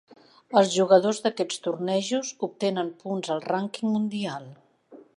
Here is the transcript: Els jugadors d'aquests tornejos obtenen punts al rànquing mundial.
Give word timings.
Els 0.61 0.71
jugadors 0.75 1.19
d'aquests 1.25 1.61
tornejos 1.67 2.33
obtenen 2.49 2.91
punts 3.05 3.33
al 3.37 3.47
rànquing 3.53 3.97
mundial. 3.99 4.53